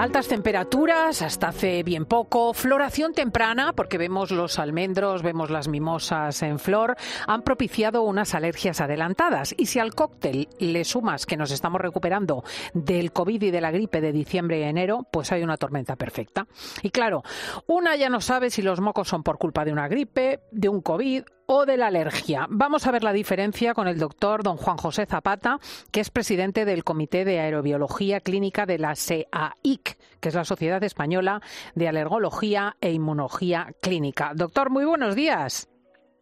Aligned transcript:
Altas 0.00 0.28
temperaturas, 0.28 1.20
hasta 1.20 1.48
hace 1.48 1.82
bien 1.82 2.06
poco, 2.06 2.54
floración 2.54 3.12
temprana, 3.12 3.74
porque 3.74 3.98
vemos 3.98 4.30
los 4.30 4.58
almendros, 4.58 5.22
vemos 5.22 5.50
las 5.50 5.68
mimosas 5.68 6.42
en 6.42 6.58
flor, 6.58 6.96
han 7.26 7.42
propiciado 7.42 8.00
unas 8.04 8.34
alergias 8.34 8.80
adelantadas. 8.80 9.54
Y 9.58 9.66
si 9.66 9.78
al 9.78 9.94
cóctel 9.94 10.48
le 10.58 10.84
sumas 10.86 11.26
que 11.26 11.36
nos 11.36 11.50
estamos 11.50 11.82
recuperando 11.82 12.42
del 12.72 13.12
COVID 13.12 13.42
y 13.42 13.50
de 13.50 13.60
la 13.60 13.72
gripe 13.72 14.00
de 14.00 14.12
diciembre 14.12 14.60
y 14.60 14.62
enero, 14.62 15.06
pues 15.12 15.32
hay 15.32 15.42
una 15.42 15.58
tormenta 15.58 15.96
perfecta. 15.96 16.46
Y 16.80 16.88
claro, 16.88 17.22
una 17.66 17.94
ya 17.94 18.08
no 18.08 18.22
sabe 18.22 18.48
si 18.48 18.62
los 18.62 18.80
mocos 18.80 19.06
son 19.06 19.22
por 19.22 19.36
culpa 19.36 19.66
de 19.66 19.72
una 19.72 19.86
gripe, 19.86 20.40
de 20.50 20.70
un 20.70 20.80
COVID 20.80 21.24
o 21.52 21.66
de 21.66 21.76
la 21.76 21.88
alergia. 21.88 22.46
Vamos 22.48 22.86
a 22.86 22.92
ver 22.92 23.02
la 23.02 23.12
diferencia 23.12 23.74
con 23.74 23.88
el 23.88 23.98
doctor 23.98 24.44
don 24.44 24.56
Juan 24.56 24.76
José 24.76 25.04
Zapata, 25.04 25.58
que 25.90 25.98
es 25.98 26.08
presidente 26.08 26.64
del 26.64 26.84
Comité 26.84 27.24
de 27.24 27.40
Aerobiología 27.40 28.20
Clínica 28.20 28.66
de 28.66 28.78
la 28.78 28.94
SEAIC, 28.94 29.98
que 30.20 30.28
es 30.28 30.34
la 30.36 30.44
Sociedad 30.44 30.80
Española 30.84 31.42
de 31.74 31.88
Alergología 31.88 32.76
e 32.80 32.92
Inmunología 32.92 33.72
Clínica. 33.82 34.30
Doctor, 34.36 34.70
muy 34.70 34.84
buenos 34.84 35.16
días. 35.16 35.68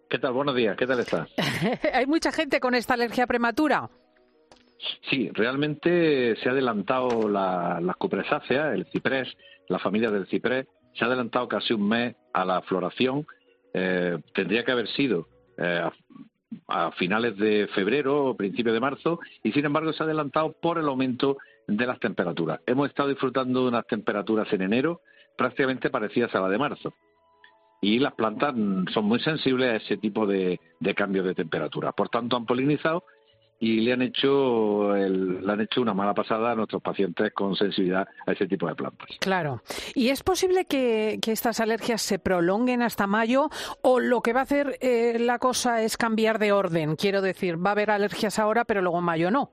¿Qué 0.08 0.18
tal? 0.18 0.32
Buenos 0.32 0.56
días. 0.56 0.78
¿Qué 0.78 0.86
tal 0.86 1.00
está? 1.00 1.28
¿Hay 1.92 2.06
mucha 2.06 2.32
gente 2.32 2.58
con 2.58 2.74
esta 2.74 2.94
alergia 2.94 3.26
prematura? 3.26 3.90
Sí, 5.10 5.28
realmente 5.34 6.36
se 6.36 6.48
ha 6.48 6.52
adelantado 6.52 7.28
la, 7.28 7.80
la 7.82 7.92
cupresácea, 7.92 8.72
el 8.72 8.86
ciprés, 8.86 9.28
la 9.68 9.78
familia 9.78 10.10
del 10.10 10.26
ciprés, 10.26 10.66
se 10.94 11.04
ha 11.04 11.06
adelantado 11.06 11.46
casi 11.48 11.74
un 11.74 11.86
mes 11.86 12.16
a 12.32 12.46
la 12.46 12.62
floración 12.62 13.26
eh, 13.74 14.18
tendría 14.34 14.64
que 14.64 14.72
haber 14.72 14.88
sido 14.88 15.28
eh, 15.56 15.82
a, 16.68 16.90
finales 16.92 17.36
de 17.36 17.68
febrero 17.74 18.26
o 18.26 18.36
principios 18.36 18.74
de 18.74 18.80
marzo 18.80 19.20
y 19.42 19.52
sin 19.52 19.66
embargo 19.66 19.92
se 19.92 20.02
ha 20.02 20.06
adelantado 20.06 20.52
por 20.52 20.78
el 20.78 20.86
aumento 20.86 21.36
de 21.66 21.86
las 21.86 22.00
temperaturas. 22.00 22.60
Hemos 22.66 22.88
estado 22.88 23.10
disfrutando 23.10 23.62
de 23.62 23.68
unas 23.68 23.86
temperaturas 23.86 24.50
en 24.52 24.62
enero 24.62 25.02
prácticamente 25.36 25.90
parecidas 25.90 26.34
a 26.34 26.40
la 26.40 26.48
de 26.48 26.58
marzo 26.58 26.94
y 27.80 27.98
las 27.98 28.14
plantas 28.14 28.54
son 28.92 29.04
muy 29.04 29.20
sensibles 29.20 29.70
a 29.70 29.76
ese 29.76 29.96
tipo 29.98 30.26
de, 30.26 30.58
de 30.80 30.94
cambios 30.94 31.24
de 31.24 31.34
temperatura. 31.34 31.92
Por 31.92 32.08
tanto, 32.08 32.36
han 32.36 32.46
polinizado 32.46 33.04
y 33.60 33.80
le 33.80 33.92
han 33.92 34.02
hecho 34.02 34.94
le 34.94 35.52
han 35.52 35.60
hecho 35.60 35.80
una 35.80 35.94
mala 35.94 36.14
pasada 36.14 36.52
a 36.52 36.54
nuestros 36.54 36.82
pacientes 36.82 37.32
con 37.32 37.56
sensibilidad 37.56 38.06
a 38.26 38.32
ese 38.32 38.46
tipo 38.46 38.68
de 38.68 38.74
plantas. 38.74 39.08
Claro. 39.20 39.62
¿Y 39.94 40.08
es 40.08 40.22
posible 40.22 40.64
que, 40.64 41.18
estas 41.28 41.60
alergias 41.60 42.00
se 42.00 42.18
prolonguen 42.18 42.82
hasta 42.82 43.06
mayo 43.06 43.50
o 43.82 44.00
lo 44.00 44.22
que 44.22 44.32
va 44.32 44.40
a 44.40 44.42
hacer 44.44 44.78
eh, 44.80 45.18
la 45.20 45.38
cosa 45.38 45.82
es 45.82 45.96
cambiar 45.96 46.38
de 46.38 46.52
orden? 46.52 46.96
Quiero 46.96 47.20
decir, 47.20 47.64
va 47.64 47.70
a 47.70 47.72
haber 47.72 47.90
alergias 47.90 48.38
ahora, 48.38 48.64
pero 48.64 48.80
luego 48.80 48.98
en 48.98 49.04
mayo 49.04 49.30
no. 49.30 49.50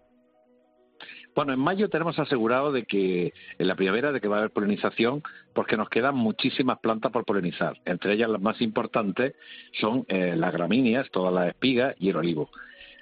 Bueno, 1.35 1.51
en 1.51 1.59
mayo 1.59 1.89
tenemos 1.89 2.17
asegurado 2.17 2.71
de 2.71 2.85
que 2.85 3.33
en 3.59 3.67
la 3.67 3.75
primavera 3.75 4.13
de 4.13 4.21
que 4.21 4.29
va 4.29 4.37
a 4.37 4.39
haber 4.39 4.51
polinización, 4.51 5.21
porque 5.53 5.75
nos 5.75 5.89
quedan 5.89 6.15
muchísimas 6.15 6.79
plantas 6.79 7.11
por 7.11 7.25
polinizar. 7.25 7.77
Entre 7.83 8.13
ellas 8.13 8.29
las 8.29 8.41
más 8.41 8.61
importantes 8.61 9.35
son 9.73 10.05
eh, 10.07 10.33
las 10.37 10.53
gramíneas, 10.53 11.11
todas 11.11 11.33
las 11.33 11.49
espigas 11.49 11.93
y 11.99 12.09
el 12.09 12.15
olivo. 12.15 12.49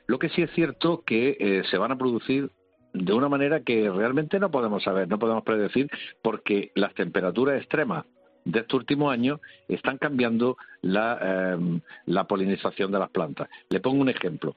Lo 0.07 0.19
que 0.19 0.29
sí 0.29 0.41
es 0.41 0.51
cierto 0.51 1.03
que 1.05 1.37
eh, 1.39 1.63
se 1.69 1.77
van 1.77 1.91
a 1.91 1.97
producir 1.97 2.51
de 2.93 3.13
una 3.13 3.29
manera 3.29 3.61
que 3.61 3.89
realmente 3.89 4.39
no 4.39 4.51
podemos 4.51 4.83
saber, 4.83 5.07
no 5.07 5.19
podemos 5.19 5.43
predecir, 5.43 5.89
porque 6.21 6.71
las 6.75 6.93
temperaturas 6.93 7.59
extremas 7.59 8.05
de 8.45 8.59
este 8.59 8.75
último 8.75 9.09
año 9.09 9.39
están 9.67 9.97
cambiando 9.97 10.57
la, 10.81 11.53
em, 11.53 11.79
la, 12.05 12.25
polinización 12.25 12.91
de 12.91 12.99
las 12.99 13.09
plantas. 13.09 13.49
Le 13.69 13.79
pongo 13.79 14.01
un 14.01 14.09
ejemplo. 14.09 14.55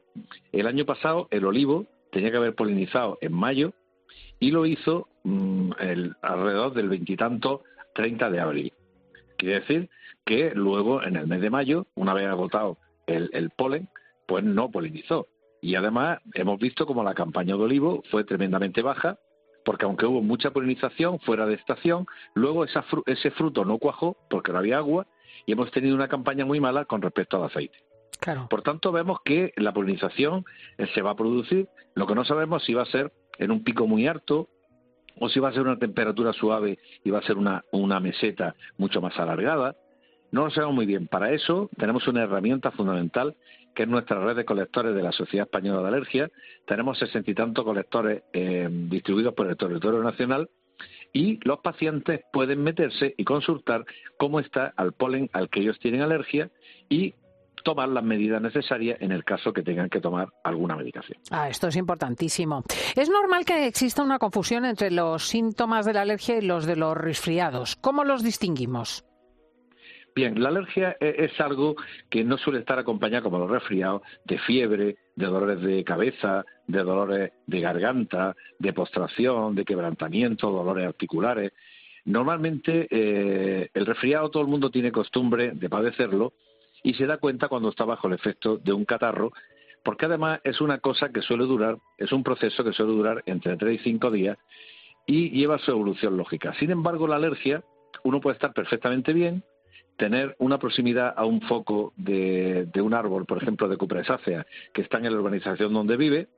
El 0.53 0.67
año 0.67 0.85
pasado 0.85 1.29
el 1.31 1.45
olivo 1.45 1.87
tenía 2.11 2.31
que 2.31 2.37
haber 2.37 2.55
polinizado 2.55 3.17
en 3.21 3.33
mayo 3.33 3.73
y 4.41 4.51
lo 4.51 4.67
hizo 4.67 5.09
mm, 5.25 5.71
alrededor 6.21 6.75
del 6.75 6.89
veintitanto 6.89 7.63
30 7.95 8.31
de 8.31 8.41
abril. 8.41 8.73
Quiere 9.39 9.61
decir 9.61 9.89
que 10.25 10.53
luego, 10.55 11.03
en 11.03 11.17
el 11.17 11.27
mes 11.27 11.41
de 11.41 11.51
mayo, 11.51 11.87
una 11.95 12.13
vez 12.13 12.27
agotado 12.27 12.79
el 13.07 13.51
polen, 13.51 13.89
pues 14.27 14.43
no 14.43 14.71
polinizó. 14.71 15.29
Y 15.67 15.75
además 15.75 16.21
hemos 16.35 16.61
visto 16.61 16.87
como 16.87 17.03
la 17.03 17.13
campaña 17.13 17.57
de 17.57 17.63
olivo 17.65 18.05
fue 18.13 18.23
tremendamente 18.23 18.83
baja, 18.83 19.19
porque 19.65 19.85
aunque 19.85 20.07
hubo 20.07 20.23
mucha 20.23 20.53
polinización 20.53 21.19
fuera 21.19 21.45
de 21.45 21.55
estación, 21.55 22.07
luego 22.35 22.65
ese 22.65 23.31
fruto 23.33 23.65
no 23.65 23.79
cuajó 23.79 24.17
porque 24.31 24.53
no 24.53 24.59
había 24.59 24.77
agua 24.79 25.09
y 25.45 25.51
hemos 25.51 25.73
tenido 25.73 25.97
una 25.97 26.07
campaña 26.07 26.45
muy 26.45 26.61
mala 26.61 26.85
con 26.85 27.03
respecto 27.03 27.37
al 27.37 27.51
aceite. 27.51 27.77
Por 28.49 28.63
tanto, 28.63 28.93
vemos 28.93 29.19
que 29.25 29.53
la 29.57 29.73
polinización 29.73 30.45
eh, 30.79 30.87
se 30.95 31.03
va 31.03 31.11
a 31.11 31.17
producir. 31.17 31.69
Lo 31.97 32.07
que 32.07 32.15
no 32.15 32.25
sabemos 32.25 32.63
si 32.63 32.73
va 32.73 32.83
a 32.83 32.87
ser 32.87 33.13
en 33.37 33.51
un 33.51 33.65
pico 33.65 33.89
muy 33.89 34.07
alto 34.07 34.49
o 35.19 35.29
si 35.29 35.41
va 35.41 35.49
a 35.49 35.53
ser 35.53 35.63
una 35.63 35.81
temperatura 35.81 36.33
suave 36.33 36.79
y 37.03 37.11
va 37.11 37.19
a 37.19 37.23
ser 37.23 37.37
una, 37.37 37.65
una 37.73 37.99
meseta 37.99 38.55
mucho 38.79 39.01
más 39.01 39.19
alargada. 39.19 39.75
No 40.31 40.45
lo 40.45 40.51
sabemos 40.51 40.77
muy 40.77 40.87
bien. 40.87 41.09
Para 41.09 41.33
eso 41.33 41.71
tenemos 41.77 42.07
una 42.07 42.23
herramienta 42.23 42.71
fundamental 42.71 43.35
que 43.77 43.83
es 43.83 43.89
nuestra 43.89 44.19
red 44.19 44.35
de 44.35 44.47
colectores 44.47 44.95
de 44.95 45.03
la 45.03 45.13
Sociedad 45.13 45.47
Española 45.47 45.83
de 45.83 45.89
Alergia. 45.89 46.31
Tenemos 46.67 46.99
sesenta 46.99 47.31
y 47.31 47.35
tantos 47.35 47.65
colectores 47.65 48.23
eh, 48.33 48.69
distribuidos 48.71 49.35
por 49.35 49.49
el 49.49 49.57
territorio 49.57 50.03
nacional 50.03 50.49
y 51.13 51.39
los 51.45 51.61
pacientes 51.61 52.23
pueden 52.33 52.65
meterse 52.65 53.15
y 53.17 53.25
consultar 53.25 53.85
cómo 54.19 54.41
está 54.41 54.73
el 54.79 54.93
polen 54.93 55.31
al 55.33 55.51
que 55.51 55.61
ellos 55.61 55.79
tienen 55.79 56.01
alergia 56.01 56.51
y 56.89 57.15
tomar 57.65 57.89
las 57.89 58.05
medidas 58.05 58.41
necesarias 58.41 58.99
en 59.01 59.13
el 59.13 59.25
caso 59.25 59.53
que 59.53 59.63
tengan 59.63 59.91
que 59.91 60.01
tomar 60.01 60.29
alguna 60.43 60.77
medicación. 60.77 61.19
Ah, 61.31 61.49
esto 61.49 61.69
es 61.69 61.77
importantísimo. 61.77 62.63
Es 62.95 63.11
normal 63.11 63.45
que 63.45 63.67
exista 63.67 64.03
una 64.03 64.19
confusión 64.19 64.65
entre 64.65 64.91
los 64.91 65.27
síntomas 65.27 65.85
de 65.85 65.93
la 65.93 66.03
alergia 66.03 66.39
y 66.39 66.43
los 66.43 66.65
de 66.65 66.77
los 66.77 66.97
resfriados. 66.97 67.77
¿Cómo 67.77 68.05
los 68.05 68.23
distinguimos? 68.23 69.05
Bien, 70.17 70.43
la 70.43 70.49
alergia 70.49 70.97
e-, 70.99 71.15
es 71.19 71.39
algo 71.43 71.77
que 72.09 72.25
no 72.25 72.39
suele 72.39 72.61
estar 72.61 72.79
acompañado, 72.79 73.25
como 73.25 73.39
los 73.39 73.51
resfriados, 73.51 74.01
de 74.25 74.39
fiebre, 74.39 74.97
de 75.15 75.27
dolores 75.27 75.61
de 75.61 75.85
cabeza, 75.85 76.43
de 76.67 76.83
dolores 76.83 77.33
de 77.47 77.61
garganta, 77.61 78.35
de 78.59 78.73
postración, 78.73 79.55
de 79.55 79.67
quebrantamiento, 79.67 80.51
dolores 80.51 80.87
articulares. 80.87 81.53
Normalmente 82.07 82.89
eh, 82.91 83.69
el 83.75 83.85
resfriado 83.85 84.31
todo 84.31 84.43
el 84.43 84.49
mundo 84.49 84.71
tiene 84.71 84.91
costumbre 84.91 85.51
de 85.53 85.69
padecerlo 85.69 86.33
y 86.83 86.95
se 86.95 87.05
da 87.05 87.19
cuenta 87.19 87.49
cuando 87.49 87.69
está 87.69 87.85
bajo 87.85 88.09
el 88.09 88.15
efecto 88.15 88.57
de 88.57 88.73
un 88.73 88.87
catarro, 88.87 89.33
porque 89.85 90.07
además 90.07 90.41
es 90.45 90.63
una 90.63 90.79
cosa 90.79 91.11
que 91.11 91.21
suele 91.21 91.45
durar, 91.45 91.77
es 91.99 92.11
un 92.11 92.23
proceso 92.23 92.65
que 92.65 92.73
suele 92.73 92.93
durar 92.93 93.23
entre 93.27 93.59
3 93.59 93.81
y 93.81 93.85
5 93.85 94.11
días 94.11 94.39
y 95.05 95.29
lleva 95.29 95.59
su 95.59 95.73
evolución 95.73 96.17
lógica. 96.17 96.55
Sin 96.55 96.71
embargo, 96.71 97.07
la 97.07 97.17
alergia, 97.17 97.63
uno 98.03 98.21
puede 98.21 98.35
estar 98.37 98.55
perfectamente 98.55 99.13
bien, 99.13 99.43
tener 99.97 100.37
una 100.39 100.59
proximidad 100.59 101.15
a 101.17 101.25
un 101.25 101.41
foco 101.43 101.93
de, 101.97 102.69
un 102.81 102.95
árbol, 102.95 103.27
por 103.27 103.43
ejemplo, 103.43 103.69
de 103.69 103.77
cupresácea, 103.77 104.47
que 104.73 104.83
está 104.83 104.99
en 104.99 105.05
la 105.05 105.19
urbanización 105.19 105.73
donde 105.73 105.97
vive, 105.97 106.29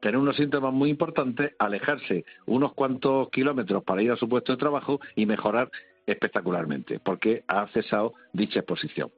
tener 0.00 0.16
unos 0.16 0.36
síntomas 0.36 0.72
muy 0.72 0.90
importantes, 0.90 1.52
alejarse 1.58 2.24
unos 2.46 2.74
cuantos 2.74 3.30
kilómetros 3.30 3.82
para 3.84 4.02
ir 4.02 4.12
a 4.12 4.16
su 4.16 4.28
puesto 4.28 4.52
de 4.52 4.58
trabajo 4.58 5.00
y 5.16 5.26
mejorar 5.26 5.70
espectacularmente, 6.06 7.00
porque 7.00 7.44
ha 7.48 7.66
cesado 7.68 8.14
dicha 8.32 8.60
exposición. 8.60 9.10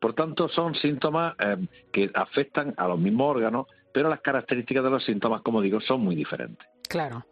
Por 0.00 0.14
tanto, 0.14 0.48
son 0.48 0.74
síntomas 0.74 1.34
eh, 1.38 1.56
que 1.92 2.10
afectan 2.14 2.74
a 2.76 2.88
los 2.88 2.98
mismos 2.98 3.36
órganos, 3.36 3.66
pero 3.92 4.08
las 4.08 4.20
características 4.20 4.84
de 4.84 4.90
los 4.90 5.04
síntomas, 5.04 5.42
como 5.42 5.60
digo, 5.60 5.80
son 5.80 6.00
muy 6.00 6.16
diferentes. 6.16 6.66
Claro. 6.92 7.24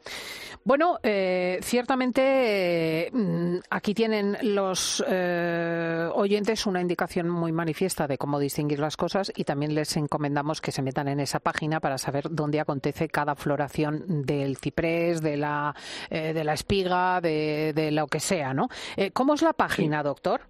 Bueno, 0.65 0.98
eh, 1.03 1.59
ciertamente 1.60 3.11
mm, 3.12 3.56
aquí 3.69 3.93
tienen 3.93 4.38
los 4.43 5.05
eh, 5.06 6.08
oyentes 6.14 6.64
una 6.64 6.81
indicación 6.81 7.29
muy 7.29 7.52
manifiesta 7.52 8.06
de 8.06 8.17
cómo 8.17 8.38
distinguir 8.38 8.79
las 8.79 8.96
cosas 8.96 9.31
y 9.37 9.44
también 9.44 9.75
les 9.75 9.94
encomendamos 9.99 10.62
que 10.62 10.73
se 10.73 10.81
metan 10.81 11.08
en 11.08 11.20
esa 11.20 11.40
página 11.40 11.79
para 11.79 11.99
saber 11.99 12.31
dónde 12.31 12.58
acontece 12.58 13.11
cada 13.11 13.34
floración 13.34 14.25
del 14.25 14.56
ciprés, 14.56 15.20
de 15.20 15.37
la, 15.37 15.75
eh, 16.08 16.32
de 16.32 16.44
la 16.44 16.55
espiga, 16.55 17.20
de, 17.20 17.90
lo 17.93 18.06
que 18.06 18.20
sea, 18.20 18.55
¿no? 18.55 18.69
¿Cómo 19.12 19.34
es 19.34 19.43
la 19.43 19.52
página, 19.52 20.02
doctor? 20.02 20.40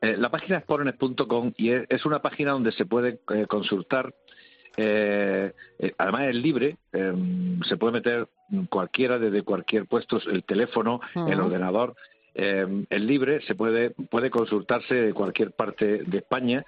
la 0.00 0.30
página 0.32 0.58
es 0.58 0.64
porones.com 0.64 1.52
y 1.56 1.70
es 1.70 2.04
una 2.04 2.20
página 2.20 2.50
donde 2.50 2.72
se 2.72 2.86
puede 2.86 3.20
consultar 3.46 4.12
eh, 4.76 5.52
eh, 5.78 5.92
además 5.98 6.28
es 6.28 6.36
libre, 6.36 6.76
em, 6.92 7.60
se 7.62 7.76
puede 7.76 7.94
meter 7.94 8.28
cualquiera 8.68 9.18
desde 9.18 9.42
cualquier 9.42 9.86
puesto, 9.86 10.18
el 10.30 10.44
teléfono, 10.44 11.00
el 11.14 11.40
ordenador, 11.40 11.94
em, 12.34 12.86
es 12.88 13.00
libre, 13.02 13.42
se 13.42 13.54
puede, 13.54 13.90
puede 13.90 14.30
consultarse 14.30 14.94
de 14.94 15.14
cualquier 15.14 15.52
parte 15.52 16.04
de 16.04 16.18
España 16.18 16.64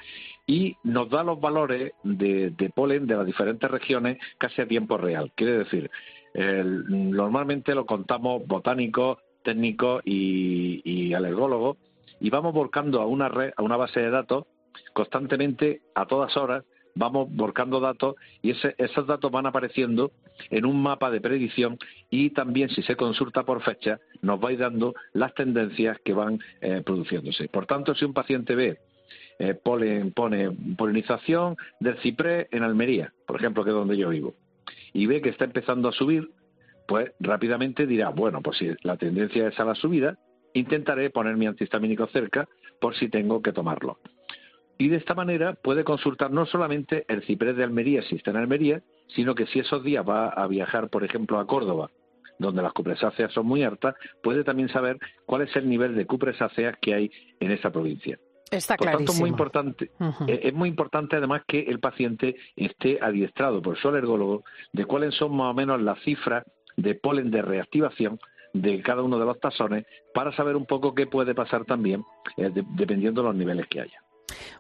y 0.47 0.77
nos 0.83 1.09
da 1.09 1.25
los 1.25 1.41
valores 1.41 1.93
de, 2.03 2.73
polen 2.75 3.07
de 3.07 3.17
las 3.17 3.27
diferentes 3.27 3.71
regiones 3.71 4.19
casi 4.39 4.61
a 4.61 4.69
tiempo 4.69 4.99
real. 4.99 5.33
Quiere 5.35 5.59
decir, 5.59 5.91
normalmente 6.35 7.75
lo 7.75 7.87
contamos 7.87 8.47
botánicos, 8.47 9.19
técnicos 9.43 10.03
y, 10.05 10.83
y 10.85 11.15
alergólogos 11.15 11.79
y 12.21 12.31
vamos 12.31 12.53
volcando 12.53 13.01
a 13.01 13.07
una 13.07 13.29
red, 13.29 13.53
a 13.57 13.63
una 13.63 13.77
base 13.77 14.01
de 14.01 14.11
datos 14.11 14.47
constantemente 14.93 15.83
a 15.95 16.07
todas 16.07 16.37
horas 16.37 16.65
vamos 16.95 17.29
volcando 17.31 17.81
datos 17.81 18.17
y 18.43 18.51
esos 18.51 19.07
datos 19.07 19.31
van 19.31 19.47
apareciendo 19.47 20.13
en 20.51 20.65
un 20.65 20.83
mapa 20.83 21.11
de 21.11 21.21
predicción 21.21 21.79
y 22.11 22.31
también 22.31 22.69
si 22.71 22.83
se 22.83 22.97
consulta 22.97 23.45
por 23.45 23.63
fecha 23.63 23.99
nos 24.23 24.43
va 24.43 24.51
a 24.51 24.53
ir 24.53 24.59
dando 24.59 24.95
las 25.13 25.35
tendencias 25.35 25.99
que 26.05 26.13
van 26.13 26.41
eh, 26.61 26.83
produciéndose. 26.85 27.49
Por 27.49 27.67
tanto, 27.67 27.95
si 27.95 28.05
un 28.05 28.15
paciente 28.15 28.55
ve 28.55 28.79
eh, 29.39 29.55
pone 29.55 30.51
polinización 30.77 31.57
del 31.81 31.99
ciprés 31.99 32.47
en 32.53 32.63
Almería, 32.63 33.13
por 33.27 33.37
ejemplo, 33.37 33.65
que 33.65 33.71
es 33.71 33.77
donde 33.77 33.97
yo 33.97 34.09
vivo, 34.09 34.35
y 34.93 35.07
ve 35.07 35.21
que 35.21 35.31
está 35.31 35.45
empezando 35.45 35.89
a 35.89 35.93
subir, 35.93 36.31
pues 36.87 37.13
rápidamente 37.19 37.87
dirá, 37.87 38.11
bueno, 38.11 38.43
pues 38.43 38.59
si 38.59 38.71
la 38.83 38.97
tendencia 38.97 39.49
es 39.49 39.59
a 39.59 39.65
la 39.65 39.75
subida, 39.75 40.19
intentaré 40.53 41.11
poner 41.11 41.37
mi 41.37 41.47
antihistamínico 41.47 42.07
cerca 42.09 42.49
por 42.81 42.95
si 42.97 43.09
tengo 43.09 43.43
que 43.43 43.53
tomarlo. 43.53 43.99
Y 44.79 44.89
de 44.89 44.97
esta 44.97 45.15
manera 45.15 45.55
puede 45.55 45.85
consultar 45.85 46.31
no 46.31 46.47
solamente 46.47 47.05
el 47.09 47.23
ciprés 47.23 47.57
de 47.57 47.65
Almería 47.65 48.03
si 48.03 48.17
está 48.17 48.31
en 48.31 48.39
Almería, 48.39 48.83
sino 49.09 49.35
que 49.35 49.47
si 49.47 49.61
esos 49.61 49.85
días 49.85 50.05
va 50.09 50.29
a 50.29 50.47
viajar, 50.49 50.89
por 50.89 51.05
ejemplo, 51.05 51.39
a 51.39 51.47
Córdoba, 51.47 51.91
donde 52.39 52.63
las 52.63 52.73
cupresáceas 52.73 53.33
son 53.33 53.47
muy 53.47 53.63
altas, 53.63 53.95
puede 54.23 54.45
también 54.45 54.69
saber 54.69 54.99
cuál 55.27 55.43
es 55.43 55.55
el 55.57 55.69
nivel 55.69 55.95
de 55.95 56.07
cupresáceas 56.07 56.77
que 56.81 56.95
hay 56.95 57.11
en 57.41 57.53
esa 57.53 57.71
provincia. 57.71 58.19
Está 58.51 58.77
por 58.77 58.89
tanto, 58.89 59.13
muy 59.15 59.31
importante, 59.31 59.91
eh, 60.29 60.41
es 60.45 60.55
muy 60.55 60.69
importante 60.69 61.17
además 61.17 61.43
que 61.47 61.61
el 61.61 61.81
paciente 61.81 62.37
esté 62.55 62.99
adiestrado 63.01 63.61
por 63.63 63.79
su 63.79 63.89
alergólogo 63.89 64.45
de 64.73 64.85
cuáles 64.85 65.15
son 65.15 65.37
más 65.37 65.51
o 65.51 65.55
menos 65.55 65.81
las 65.81 65.99
cifras 66.01 66.45
de 66.77 66.95
polen 66.95 67.31
de 67.31 67.43
reactivación 67.43 68.21
de 68.53 68.81
cada 68.83 69.03
uno 69.03 69.19
de 69.19 69.25
los 69.25 69.41
tazones 69.41 69.87
para 70.13 70.35
saber 70.37 70.55
un 70.55 70.67
poco 70.67 70.95
qué 70.95 71.07
puede 71.07 71.35
pasar 71.35 71.65
también 71.65 72.05
eh, 72.37 72.51
dependiendo 72.53 73.23
de 73.23 73.29
los 73.29 73.37
niveles 73.37 73.67
que 73.67 73.81
haya. 73.81 74.04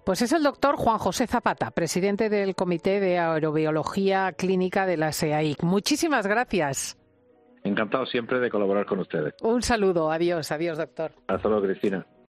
Pues 0.04 0.22
es 0.22 0.32
el 0.32 0.42
doctor 0.42 0.76
Juan 0.76 0.98
José 0.98 1.26
Zapata, 1.26 1.70
presidente 1.70 2.28
del 2.28 2.54
Comité 2.54 3.00
de 3.00 3.18
Aerobiología 3.18 4.32
Clínica 4.32 4.86
de 4.86 4.96
la 4.96 5.12
SEAIC. 5.12 5.62
Muchísimas 5.62 6.26
gracias. 6.26 6.98
Encantado 7.62 8.04
siempre 8.04 8.40
de 8.40 8.50
colaborar 8.50 8.84
con 8.84 9.00
ustedes. 9.00 9.34
Un 9.40 9.62
saludo, 9.62 10.12
adiós, 10.12 10.52
adiós 10.52 10.76
doctor. 10.76 11.12
Hasta 11.28 11.48
luego, 11.48 11.64
Cristina. 11.64 12.06